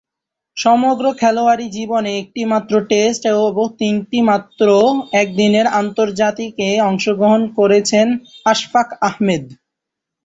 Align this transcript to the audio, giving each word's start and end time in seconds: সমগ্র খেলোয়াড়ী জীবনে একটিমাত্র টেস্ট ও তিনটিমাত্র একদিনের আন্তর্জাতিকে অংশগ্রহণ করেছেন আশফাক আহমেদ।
সমগ্র 0.57 1.05
খেলোয়াড়ী 1.19 1.67
জীবনে 1.77 2.11
একটিমাত্র 2.17 2.73
টেস্ট 2.91 3.23
ও 3.35 3.43
তিনটিমাত্র 3.79 4.65
একদিনের 5.21 5.67
আন্তর্জাতিকে 5.81 6.69
অংশগ্রহণ 6.89 7.41
করেছেন 7.57 8.07
আশফাক 8.45 8.89
আহমেদ। 9.01 9.43